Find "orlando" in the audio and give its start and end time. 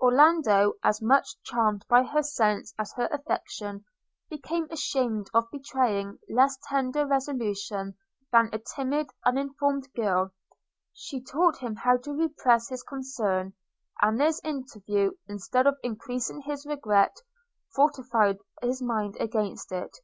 0.00-0.72